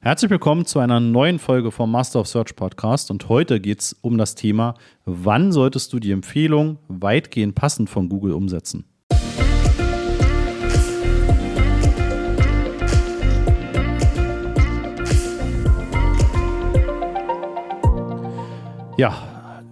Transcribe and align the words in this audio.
Herzlich 0.00 0.30
willkommen 0.30 0.64
zu 0.64 0.78
einer 0.78 1.00
neuen 1.00 1.40
Folge 1.40 1.72
vom 1.72 1.90
Master 1.90 2.20
of 2.20 2.28
Search 2.28 2.54
Podcast 2.54 3.10
und 3.10 3.28
heute 3.28 3.58
geht 3.58 3.80
es 3.80 3.92
um 4.00 4.16
das 4.16 4.36
Thema, 4.36 4.74
wann 5.04 5.50
solltest 5.50 5.92
du 5.92 5.98
die 5.98 6.12
Empfehlung 6.12 6.78
weitgehend 6.86 7.56
passend 7.56 7.90
von 7.90 8.08
Google 8.08 8.32
umsetzen? 8.32 8.84
Ja, 18.96 19.16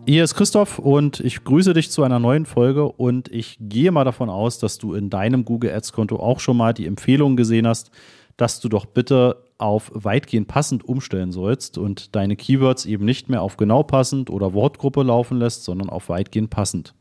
hier 0.07 0.25
ist 0.25 0.35
Christoph 0.35 0.81
und 0.81 1.21
ich 1.21 1.45
grüße 1.45 1.73
dich 1.73 1.93
zu 1.93 2.03
einer 2.03 2.19
neuen 2.19 2.47
Folge 2.47 2.87
und 2.91 3.29
ich 3.29 3.59
gehe 3.61 3.93
mal 3.93 4.05
davon 4.05 4.29
aus, 4.29 4.59
dass 4.59 4.79
du 4.79 4.95
in 4.95 5.09
deinem 5.09 5.45
Google 5.45 5.73
Ads 5.73 5.93
Konto 5.93 6.17
auch 6.17 6.41
schon 6.41 6.57
mal 6.57 6.75
die 6.75 6.87
Empfehlung 6.87 7.37
gesehen 7.37 7.69
hast, 7.69 7.93
dass 8.37 8.59
du 8.59 8.69
doch 8.69 8.87
bitte 8.87 9.46
auf 9.59 9.91
weitgehend 9.95 10.49
passend 10.49 10.85
umstellen 10.85 11.33
sollst 11.33 11.79
und 11.79 12.15
deine 12.15 12.37
Keywords 12.37 12.85
eben 12.85 13.05
nicht 13.05 13.29
mehr 13.29 13.43
auf 13.43 13.57
genau 13.57 13.83
passend 13.83 14.31
oder 14.31 14.53
Wortgruppe 14.53 15.03
laufen 15.03 15.39
lässt, 15.39 15.65
sondern 15.65 15.89
auf 15.91 16.09
weitgehend 16.09 16.51
passend. 16.51 16.95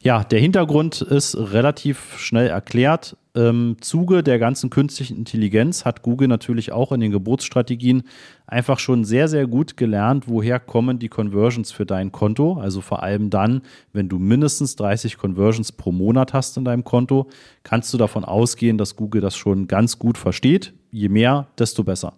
Ja, 0.00 0.22
der 0.24 0.40
Hintergrund 0.40 1.00
ist 1.00 1.36
relativ 1.36 2.18
schnell 2.18 2.48
erklärt. 2.48 3.16
Im 3.34 3.76
Zuge 3.80 4.22
der 4.22 4.38
ganzen 4.38 4.70
künstlichen 4.70 5.16
Intelligenz 5.16 5.84
hat 5.84 6.02
Google 6.02 6.28
natürlich 6.28 6.72
auch 6.72 6.92
in 6.92 7.00
den 7.00 7.10
Geburtsstrategien 7.10 8.04
einfach 8.46 8.78
schon 8.78 9.04
sehr, 9.04 9.28
sehr 9.28 9.46
gut 9.46 9.76
gelernt, 9.76 10.28
woher 10.28 10.60
kommen 10.60 10.98
die 10.98 11.08
Conversions 11.08 11.72
für 11.72 11.84
dein 11.84 12.12
Konto. 12.12 12.58
Also 12.58 12.80
vor 12.80 13.02
allem 13.02 13.30
dann, 13.30 13.62
wenn 13.92 14.08
du 14.08 14.18
mindestens 14.18 14.76
30 14.76 15.18
Conversions 15.18 15.72
pro 15.72 15.92
Monat 15.92 16.32
hast 16.32 16.56
in 16.56 16.64
deinem 16.64 16.84
Konto, 16.84 17.28
kannst 17.62 17.92
du 17.92 17.98
davon 17.98 18.24
ausgehen, 18.24 18.78
dass 18.78 18.96
Google 18.96 19.20
das 19.20 19.36
schon 19.36 19.66
ganz 19.66 19.98
gut 19.98 20.16
versteht. 20.16 20.72
Je 20.90 21.08
mehr, 21.08 21.48
desto 21.58 21.84
besser 21.84 22.14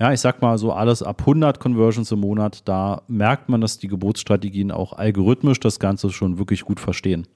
ja, 0.00 0.12
ich 0.12 0.20
sag 0.20 0.42
mal 0.42 0.58
so 0.58 0.72
alles 0.72 1.02
ab 1.02 1.20
100 1.20 1.60
Conversions 1.60 2.10
im 2.10 2.20
Monat, 2.20 2.62
da 2.68 3.02
merkt 3.06 3.48
man, 3.48 3.60
dass 3.60 3.78
die 3.78 3.86
Geburtsstrategien 3.86 4.72
auch 4.72 4.92
algorithmisch 4.92 5.60
das 5.60 5.78
Ganze 5.78 6.10
schon 6.10 6.38
wirklich 6.38 6.62
gut 6.62 6.80
verstehen. 6.80 7.28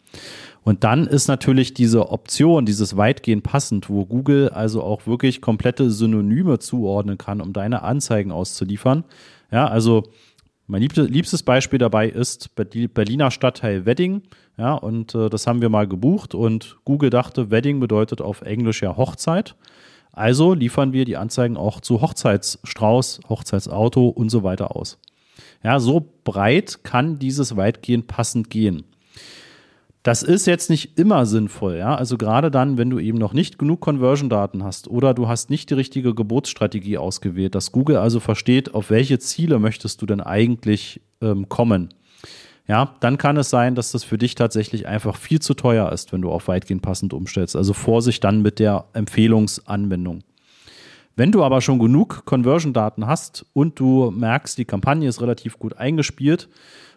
Und 0.65 0.83
dann 0.83 1.07
ist 1.07 1.29
natürlich 1.29 1.73
diese 1.73 2.11
Option, 2.11 2.67
dieses 2.67 2.97
weitgehend 2.97 3.45
passend, 3.45 3.89
wo 3.89 4.05
Google 4.07 4.49
also 4.49 4.83
auch 4.83 5.07
wirklich 5.07 5.41
komplette 5.41 5.91
Synonyme 5.91 6.59
zuordnen 6.59 7.17
kann, 7.17 7.41
um 7.41 7.53
deine 7.53 7.83
Anzeigen 7.83 8.33
auszuliefern. 8.33 9.05
Ja, 9.53 9.69
also 9.69 10.03
mein 10.67 10.83
liebstes 10.83 11.43
Beispiel 11.45 11.79
dabei 11.79 12.09
ist 12.09 12.55
Berliner 12.55 13.31
Stadtteil 13.31 13.87
Wedding. 13.87 14.23
Ja, 14.59 14.75
und 14.75 15.15
äh, 15.15 15.31
das 15.31 15.47
haben 15.47 15.63
wir 15.63 15.69
mal 15.69 15.87
gebucht 15.87 16.35
und 16.35 16.77
Google 16.85 17.11
dachte, 17.11 17.51
Wedding 17.51 17.79
bedeutet 17.79 18.21
auf 18.21 18.43
Englisch 18.43 18.83
ja 18.83 18.97
Hochzeit. 18.97 19.55
Also 20.13 20.55
liefern 20.55 20.93
wir 20.93 21.05
die 21.05 21.17
Anzeigen 21.17 21.57
auch 21.57 21.81
zu 21.81 22.01
Hochzeitsstrauß, 22.01 23.21
Hochzeitsauto 23.29 24.09
und 24.09 24.31
so 24.31 24.43
weiter 24.43 24.75
aus. 24.75 24.99
Ja, 25.63 25.81
so 25.81 26.13
breit 26.25 26.85
kann 26.85 27.19
dieses 27.19 27.57
weitgehend 27.57 28.07
passend 28.07 28.51
gehen. 28.51 28.85
Das 30.03 30.23
ist 30.23 30.47
jetzt 30.47 30.71
nicht 30.71 30.99
immer 30.99 31.27
sinnvoll, 31.27 31.77
ja. 31.77 31.95
Also 31.95 32.17
gerade 32.17 32.51
dann, 32.51 32.79
wenn 32.79 32.89
du 32.89 32.99
eben 32.99 33.19
noch 33.19 33.33
nicht 33.33 33.59
genug 33.59 33.81
Conversion-Daten 33.81 34.65
hast 34.65 34.89
oder 34.89 35.13
du 35.13 35.29
hast 35.29 35.51
nicht 35.51 35.71
die 35.71 35.75
richtige 35.75 36.15
Geburtsstrategie 36.15 36.99
ausgewählt, 36.99 37.55
dass 37.55 37.73
Google 37.73 37.97
also 37.97 38.21
versteht, 38.21 38.75
auf 38.75 38.91
welche 38.91 39.19
Ziele 39.19 39.59
möchtest 39.59 40.01
du 40.01 40.07
denn 40.07 40.21
eigentlich 40.21 41.01
ähm, 41.21 41.49
kommen 41.49 41.91
ja, 42.69 42.95
dann 43.01 43.17
kann 43.17 43.39
es 43.39 43.49
sein, 43.49 43.75
dass 43.75 43.93
das 43.93 44.05
für 44.05 44.19
dich 44.19 44.35
tatsächlich 44.35 44.87
einfach 44.87 45.17
viel 45.17 45.41
zu 45.41 45.55
teuer 45.55 45.91
ist, 45.91 46.13
wenn 46.13 46.21
du 46.21 46.31
auf 46.31 46.49
weitgehend 46.49 46.83
passend 46.83 47.15
umstellst. 47.15 47.57
Also 47.57 47.73
Vorsicht 47.73 48.23
dann 48.23 48.43
mit 48.43 48.59
der 48.59 48.85
Empfehlungsanwendung. 48.93 50.23
Wenn 51.17 51.33
du 51.33 51.43
aber 51.43 51.63
schon 51.63 51.79
genug 51.79 52.27
Conversion-Daten 52.27 53.07
hast 53.07 53.47
und 53.55 53.81
du 53.81 54.11
merkst, 54.11 54.59
die 54.59 54.67
Kampagne 54.67 55.09
ist 55.09 55.23
relativ 55.23 55.59
gut 55.59 55.79
eingespielt 55.79 56.49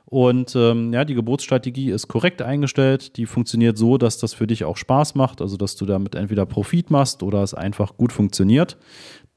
und 0.05 0.55
ähm, 0.58 0.91
ja, 0.94 1.05
die 1.05 1.16
Geburtsstrategie 1.16 1.89
ist 1.89 2.09
korrekt 2.09 2.41
eingestellt, 2.41 3.16
die 3.16 3.25
funktioniert 3.25 3.78
so, 3.78 3.97
dass 3.97 4.18
das 4.18 4.34
für 4.34 4.45
dich 4.45 4.66
auch 4.66 4.75
Spaß 4.75 5.16
macht, 5.16 5.41
also 5.41 5.56
dass 5.56 5.78
du 5.78 5.85
damit 5.85 6.16
entweder 6.16 6.45
Profit 6.45 6.91
machst 6.91 7.24
oder 7.24 7.41
es 7.41 7.53
einfach 7.53 7.95
gut 7.95 8.12
funktioniert, 8.12 8.78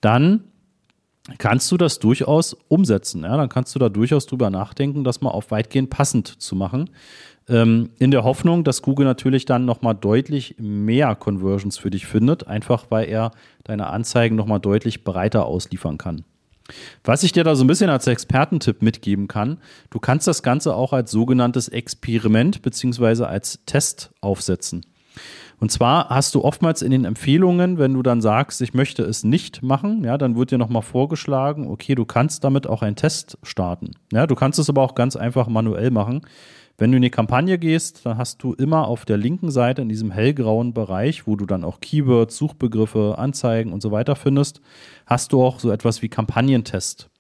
dann 0.01 0.45
kannst 1.39 1.71
du 1.73 1.77
das 1.77 1.99
durchaus 1.99 2.55
umsetzen. 2.69 3.23
Ja? 3.23 3.37
Dann 3.37 3.49
kannst 3.49 3.75
du 3.75 3.79
da 3.79 3.89
durchaus 3.89 4.27
drüber 4.27 4.51
nachdenken, 4.51 5.05
das 5.05 5.21
mal 5.21 5.31
auf 5.31 5.51
weitgehend 5.51 5.91
passend 5.91 6.29
zu 6.29 6.55
machen. 6.55 6.91
Ähm, 7.49 7.91
in 7.99 8.11
der 8.11 8.25
Hoffnung, 8.25 8.65
dass 8.65 8.83
Google 8.83 9.07
natürlich 9.07 9.45
dann 9.45 9.65
nochmal 9.65 9.95
deutlich 9.95 10.57
mehr 10.59 11.15
Conversions 11.15 11.79
für 11.79 11.91
dich 11.91 12.07
findet, 12.07 12.47
einfach 12.47 12.87
weil 12.91 13.09
er 13.09 13.33
deine 13.65 13.89
Anzeigen 13.89 14.37
nochmal 14.37 14.61
deutlich 14.61 15.05
breiter 15.05 15.47
ausliefern 15.47 15.99
kann. 15.99 16.25
Was 17.03 17.23
ich 17.23 17.33
dir 17.33 17.45
da 17.45 17.55
so 17.55 17.65
ein 17.65 17.67
bisschen 17.67 17.91
als 17.91 18.07
Expertentipp 18.07 18.81
mitgeben 18.81 19.29
kann, 19.29 19.59
du 19.91 19.99
kannst 19.99 20.27
das 20.27 20.43
Ganze 20.43 20.75
auch 20.75 20.95
als 20.95 21.11
sogenanntes 21.11 21.69
Experiment 21.69 22.63
beziehungsweise 22.63 23.27
als 23.29 23.61
Test 23.67 24.13
aufsetzen. 24.23 24.87
Und 25.61 25.71
zwar 25.71 26.09
hast 26.09 26.35
du 26.35 26.43
oftmals 26.43 26.83
in 26.83 26.91
den 26.91 27.05
Empfehlungen, 27.05 27.79
wenn 27.79 27.95
du 27.95 28.03
dann 28.03 28.21
sagst, 28.21 28.61
ich 28.61 28.75
möchte 28.75 29.03
es 29.03 29.25
nicht 29.25 29.63
machen, 29.63 30.05
ja, 30.05 30.19
dann 30.19 30.37
wird 30.37 30.51
dir 30.51 30.59
nochmal 30.59 30.83
vorgeschlagen, 30.83 31.69
okay, 31.69 31.95
du 31.95 32.05
kannst 32.05 32.45
damit 32.45 32.67
auch 32.67 32.83
einen 32.83 32.97
Test 32.97 33.39
starten. 33.43 33.93
Ja, 34.13 34.27
du 34.27 34.35
kannst 34.35 34.59
es 34.59 34.69
aber 34.69 34.83
auch 34.83 34.95
ganz 34.95 35.17
einfach 35.17 35.49
manuell 35.49 35.91
machen. 35.91 36.23
Wenn 36.77 36.91
du 36.91 36.97
in 36.97 37.03
die 37.03 37.11
Kampagne 37.11 37.57
gehst, 37.57 38.05
dann 38.05 38.19
hast 38.19 38.43
du 38.43 38.53
immer 38.53 38.89
auf 38.89 39.05
der 39.05 39.17
linken 39.17 39.53
Seite 39.53 39.81
in 39.81 39.89
diesem 39.89 40.11
hellgrauen 40.11 40.75
Bereich, 40.75 41.27
wo 41.27 41.37
du 41.37 41.47
dann 41.47 41.63
auch 41.63 41.79
Keywords, 41.79 42.37
Suchbegriffe, 42.37 43.15
Anzeigen 43.17 43.73
und 43.73 43.81
so 43.81 43.93
weiter 43.93 44.17
findest, 44.17 44.61
hast 45.07 45.33
du 45.33 45.43
auch 45.43 45.61
so 45.61 45.71
etwas 45.71 46.03
wie 46.03 46.09
Kampagnentest. 46.09 47.11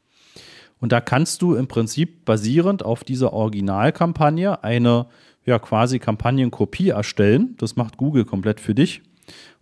Und 0.80 0.90
da 0.90 1.00
kannst 1.00 1.40
du 1.40 1.54
im 1.54 1.68
Prinzip 1.68 2.24
basierend 2.24 2.84
auf 2.84 3.04
dieser 3.04 3.32
Originalkampagne 3.32 4.64
eine 4.64 5.06
ja 5.44 5.58
quasi 5.58 5.98
Kampagnenkopie 5.98 6.90
erstellen. 6.90 7.54
Das 7.58 7.76
macht 7.76 7.96
Google 7.96 8.24
komplett 8.24 8.60
für 8.60 8.74
dich. 8.74 9.02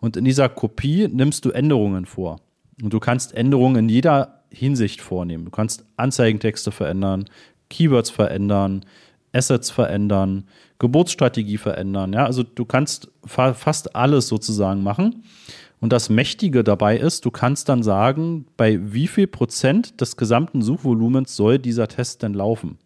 Und 0.00 0.16
in 0.16 0.25
dieser 0.25 0.48
Kopie 0.48 1.09
nimmst 1.09 1.44
du 1.44 1.50
Änderungen 1.50 2.06
vor. 2.06 2.41
Und 2.82 2.93
du 2.93 3.00
kannst 3.00 3.34
Änderungen 3.34 3.84
in 3.84 3.88
jeder 3.88 4.43
Hinsicht 4.50 5.00
vornehmen. 5.00 5.44
Du 5.44 5.50
kannst 5.50 5.84
Anzeigentexte 5.97 6.72
verändern, 6.72 7.26
Keywords 7.70 8.10
verändern, 8.10 8.84
Assets 9.32 9.70
verändern, 9.70 10.44
Geburtsstrategie 10.78 11.59
verändern. 11.59 12.12
Ja, 12.12 12.26
also 12.26 12.43
du 12.43 12.64
kannst 12.64 13.10
fa 13.25 13.54
fast 13.54 13.97
alles 13.97 14.28
sozusagen 14.28 14.82
machen. 14.82 15.25
Und 15.81 15.93
das 15.93 16.10
Mächtige 16.10 16.62
dabei 16.62 16.97
ist, 16.97 17.25
du 17.25 17.31
kannst 17.31 17.69
dann 17.69 17.82
sagen, 17.82 18.47
bei 18.56 18.78
wie 18.93 19.09
viel 19.09 19.26
Prozent 19.26 20.00
des 20.00 20.16
gesamten 20.16 20.62
Suchvolumens 20.62 21.34
soll 21.34 21.59
dieser 21.59 21.88
Test 21.88 22.22
denn 22.22 22.34
laufen. 22.34 22.78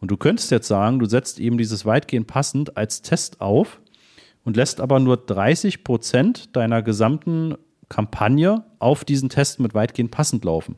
Und 0.00 0.10
du 0.10 0.16
könntest 0.16 0.50
jetzt 0.50 0.68
sagen, 0.68 0.98
du 0.98 1.06
setzt 1.06 1.40
eben 1.40 1.58
dieses 1.58 1.84
weitgehend 1.84 2.26
passend 2.26 2.76
als 2.76 3.02
Test 3.02 3.40
auf 3.40 3.80
und 4.44 4.56
lässt 4.56 4.80
aber 4.80 5.00
nur 5.00 5.16
30 5.16 5.84
Prozent 5.84 6.56
deiner 6.56 6.82
gesamten 6.82 7.56
Kampagne 7.88 8.64
auf 8.78 9.04
diesen 9.04 9.28
Test 9.28 9.60
mit 9.60 9.74
weitgehend 9.74 10.10
passend 10.10 10.44
laufen. 10.44 10.76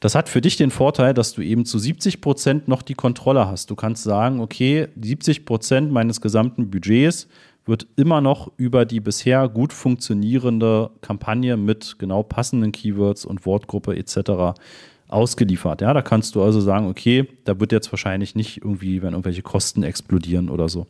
Das 0.00 0.14
hat 0.16 0.28
für 0.28 0.40
dich 0.40 0.56
den 0.56 0.70
Vorteil, 0.70 1.14
dass 1.14 1.32
du 1.32 1.42
eben 1.42 1.64
zu 1.64 1.78
70 1.78 2.20
Prozent 2.20 2.66
noch 2.66 2.82
die 2.82 2.94
Kontrolle 2.94 3.46
hast. 3.46 3.70
Du 3.70 3.76
kannst 3.76 4.02
sagen, 4.02 4.40
okay, 4.40 4.88
70 5.00 5.44
Prozent 5.44 5.92
meines 5.92 6.20
gesamten 6.20 6.70
Budgets 6.70 7.28
wird 7.64 7.86
immer 7.94 8.20
noch 8.20 8.50
über 8.56 8.84
die 8.84 8.98
bisher 8.98 9.48
gut 9.48 9.72
funktionierende 9.72 10.90
Kampagne 11.02 11.56
mit 11.56 12.00
genau 12.00 12.24
passenden 12.24 12.72
Keywords 12.72 13.24
und 13.24 13.46
Wortgruppe 13.46 13.96
etc 13.96 14.58
ausgeliefert. 15.12 15.80
Ja, 15.80 15.92
da 15.92 16.02
kannst 16.02 16.34
du 16.34 16.42
also 16.42 16.60
sagen, 16.60 16.88
okay, 16.88 17.28
da 17.44 17.60
wird 17.60 17.72
jetzt 17.72 17.92
wahrscheinlich 17.92 18.34
nicht 18.34 18.58
irgendwie, 18.58 19.02
wenn 19.02 19.12
irgendwelche 19.12 19.42
Kosten 19.42 19.82
explodieren 19.82 20.48
oder 20.48 20.68
so. 20.68 20.86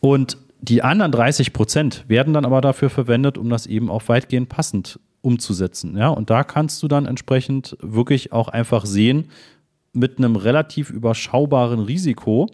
Und 0.00 0.38
die 0.60 0.82
anderen 0.82 1.12
30 1.12 1.52
Prozent 1.52 2.04
werden 2.08 2.34
dann 2.34 2.44
aber 2.44 2.60
dafür 2.60 2.90
verwendet, 2.90 3.38
um 3.38 3.48
das 3.48 3.66
eben 3.66 3.90
auch 3.90 4.08
weitgehend 4.08 4.48
passend 4.48 4.98
umzusetzen. 5.20 5.96
Ja, 5.96 6.08
und 6.08 6.30
da 6.30 6.44
kannst 6.44 6.82
du 6.82 6.88
dann 6.88 7.06
entsprechend 7.06 7.76
wirklich 7.80 8.32
auch 8.32 8.48
einfach 8.48 8.86
sehen, 8.86 9.30
mit 9.92 10.18
einem 10.18 10.36
relativ 10.36 10.90
überschaubaren 10.90 11.80
Risiko, 11.80 12.48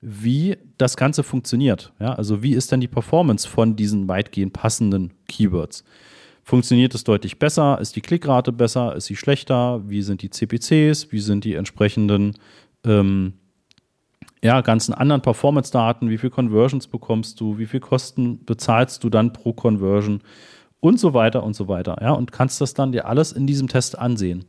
wie 0.00 0.56
das 0.78 0.96
Ganze 0.96 1.22
funktioniert. 1.22 1.92
Ja, 2.00 2.14
also 2.14 2.42
wie 2.42 2.54
ist 2.54 2.72
denn 2.72 2.80
die 2.80 2.88
Performance 2.88 3.48
von 3.48 3.76
diesen 3.76 4.08
weitgehend 4.08 4.52
passenden 4.52 5.12
Keywords? 5.28 5.84
Funktioniert 6.48 6.94
es 6.94 7.04
deutlich 7.04 7.38
besser? 7.38 7.78
Ist 7.78 7.94
die 7.94 8.00
Klickrate 8.00 8.52
besser? 8.52 8.96
Ist 8.96 9.04
sie 9.04 9.16
schlechter? 9.16 9.82
Wie 9.86 10.00
sind 10.00 10.22
die 10.22 10.30
CPCs? 10.30 11.12
Wie 11.12 11.20
sind 11.20 11.44
die 11.44 11.52
entsprechenden 11.52 12.38
ähm, 12.86 13.34
ja, 14.42 14.62
ganzen 14.62 14.94
anderen 14.94 15.20
Performance-Daten? 15.20 16.08
Wie 16.08 16.16
viel 16.16 16.30
Conversions 16.30 16.86
bekommst 16.86 17.38
du? 17.38 17.58
Wie 17.58 17.66
viel 17.66 17.80
Kosten 17.80 18.46
bezahlst 18.46 19.04
du 19.04 19.10
dann 19.10 19.34
pro 19.34 19.52
Conversion? 19.52 20.22
Und 20.80 20.98
so 20.98 21.12
weiter 21.12 21.42
und 21.42 21.52
so 21.52 21.68
weiter. 21.68 21.98
Ja, 22.00 22.12
und 22.12 22.32
kannst 22.32 22.62
das 22.62 22.72
dann 22.72 22.92
dir 22.92 23.06
alles 23.06 23.32
in 23.32 23.46
diesem 23.46 23.68
Test 23.68 23.98
ansehen. 23.98 24.46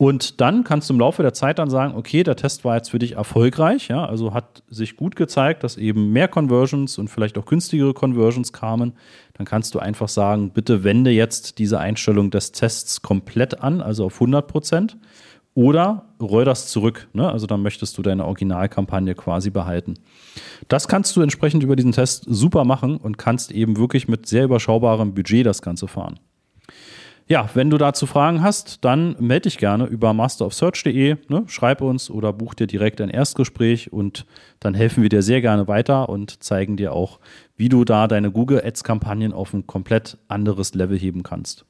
Und 0.00 0.40
dann 0.40 0.64
kannst 0.64 0.88
du 0.88 0.94
im 0.94 1.00
Laufe 1.00 1.20
der 1.20 1.34
Zeit 1.34 1.58
dann 1.58 1.68
sagen, 1.68 1.94
okay, 1.94 2.22
der 2.22 2.34
Test 2.34 2.64
war 2.64 2.74
jetzt 2.74 2.90
für 2.90 2.98
dich 2.98 3.16
erfolgreich, 3.16 3.88
ja, 3.88 4.02
also 4.06 4.32
hat 4.32 4.62
sich 4.70 4.96
gut 4.96 5.14
gezeigt, 5.14 5.62
dass 5.62 5.76
eben 5.76 6.10
mehr 6.10 6.26
Conversions 6.26 6.96
und 6.96 7.08
vielleicht 7.08 7.36
auch 7.36 7.44
günstigere 7.44 7.92
Conversions 7.92 8.54
kamen. 8.54 8.94
Dann 9.34 9.44
kannst 9.44 9.74
du 9.74 9.78
einfach 9.78 10.08
sagen, 10.08 10.52
bitte 10.52 10.84
wende 10.84 11.10
jetzt 11.10 11.58
diese 11.58 11.80
Einstellung 11.80 12.30
des 12.30 12.52
Tests 12.52 13.02
komplett 13.02 13.60
an, 13.60 13.82
also 13.82 14.06
auf 14.06 14.14
100 14.14 14.48
Prozent. 14.48 14.96
Oder 15.52 16.06
roll 16.18 16.46
das 16.46 16.68
zurück. 16.68 17.08
Ne? 17.12 17.30
Also 17.30 17.46
dann 17.46 17.60
möchtest 17.60 17.98
du 17.98 18.02
deine 18.02 18.24
Originalkampagne 18.24 19.14
quasi 19.14 19.50
behalten. 19.50 19.98
Das 20.68 20.88
kannst 20.88 21.14
du 21.14 21.20
entsprechend 21.20 21.62
über 21.62 21.76
diesen 21.76 21.92
Test 21.92 22.24
super 22.26 22.64
machen 22.64 22.96
und 22.96 23.18
kannst 23.18 23.52
eben 23.52 23.76
wirklich 23.76 24.08
mit 24.08 24.24
sehr 24.24 24.44
überschaubarem 24.44 25.12
Budget 25.12 25.44
das 25.44 25.60
Ganze 25.60 25.88
fahren. 25.88 26.18
Ja, 27.30 27.48
wenn 27.54 27.70
du 27.70 27.78
dazu 27.78 28.06
Fragen 28.06 28.42
hast, 28.42 28.84
dann 28.84 29.14
melde 29.20 29.42
dich 29.42 29.56
gerne 29.56 29.84
über 29.84 30.12
masterofsearch.de, 30.12 31.16
ne? 31.28 31.44
schreib 31.46 31.80
uns 31.80 32.10
oder 32.10 32.32
buch 32.32 32.54
dir 32.54 32.66
direkt 32.66 33.00
ein 33.00 33.08
Erstgespräch 33.08 33.92
und 33.92 34.26
dann 34.58 34.74
helfen 34.74 35.04
wir 35.04 35.10
dir 35.10 35.22
sehr 35.22 35.40
gerne 35.40 35.68
weiter 35.68 36.08
und 36.08 36.42
zeigen 36.42 36.76
dir 36.76 36.92
auch, 36.92 37.20
wie 37.56 37.68
du 37.68 37.84
da 37.84 38.08
deine 38.08 38.32
Google 38.32 38.60
Ads 38.64 38.82
Kampagnen 38.82 39.32
auf 39.32 39.54
ein 39.54 39.64
komplett 39.68 40.18
anderes 40.26 40.74
Level 40.74 40.98
heben 40.98 41.22
kannst. 41.22 41.66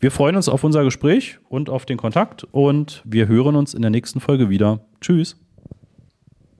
Wir 0.00 0.10
freuen 0.10 0.36
uns 0.36 0.50
auf 0.50 0.64
unser 0.64 0.84
Gespräch 0.84 1.38
und 1.48 1.70
auf 1.70 1.86
den 1.86 1.96
Kontakt 1.96 2.46
und 2.52 3.00
wir 3.06 3.26
hören 3.26 3.56
uns 3.56 3.72
in 3.72 3.80
der 3.80 3.90
nächsten 3.90 4.20
Folge 4.20 4.50
wieder. 4.50 4.80
Tschüss. 5.00 5.39